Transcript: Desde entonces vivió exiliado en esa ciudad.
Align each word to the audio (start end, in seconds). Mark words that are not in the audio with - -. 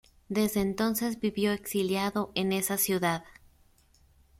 Desde 0.29 0.61
entonces 0.61 1.19
vivió 1.19 1.51
exiliado 1.51 2.31
en 2.33 2.53
esa 2.53 2.79
ciudad. 2.79 3.23